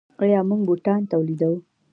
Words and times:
آیا 0.23 0.39
موږ 0.49 0.61
بوټان 0.67 1.01
تولیدوو؟ 1.11 1.57